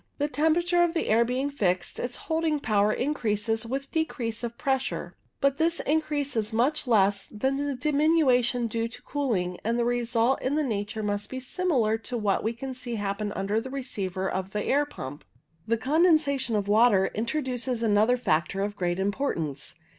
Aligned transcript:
The 0.17 0.27
temperature 0.27 0.81
of 0.81 0.95
the 0.95 1.09
air 1.09 1.23
being 1.23 1.51
fixed, 1.51 1.99
its 1.99 2.15
holding 2.15 2.59
power 2.59 2.91
increases 2.91 3.67
with 3.67 3.91
decrease 3.91 4.43
of 4.43 4.57
pressure. 4.57 5.15
But 5.39 5.57
this 5.57 5.79
increase 5.81 6.35
is 6.35 6.51
much 6.51 6.87
less 6.87 7.27
than 7.29 7.57
the 7.57 7.75
diminution 7.75 8.65
due 8.65 8.87
to 8.87 9.01
cooling, 9.03 9.59
and 9.63 9.77
the 9.77 9.85
result 9.85 10.41
in 10.41 10.55
nature 10.67 11.03
must 11.03 11.29
be 11.29 11.39
similar 11.39 11.99
to 11.99 12.17
what 12.17 12.43
we 12.43 12.53
can 12.53 12.73
see 12.73 12.95
happen 12.95 13.31
under 13.33 13.61
the 13.61 13.69
receiver 13.69 14.27
of 14.27 14.53
the 14.53 14.63
air 14.65 14.87
pump. 14.87 15.23
The 15.67 15.77
condensation 15.77 16.55
of 16.55 16.67
water 16.67 17.11
introduces 17.13 17.83
another 17.83 18.17
factor 18.17 18.61
of 18.63 18.75
great 18.75 18.97
importance. 18.97 19.75